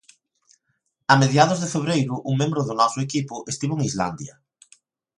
A 1.11 1.15
mediados 1.23 1.59
de 1.61 1.71
febreiro 1.73 2.15
un 2.29 2.33
membro 2.41 2.61
do 2.67 2.73
noso 2.81 2.99
equipo 3.07 3.35
estivo 3.51 3.73
en 3.75 3.85
Islandia. 3.89 4.33